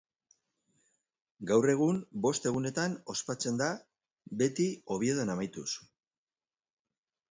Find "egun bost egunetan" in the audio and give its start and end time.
1.73-2.97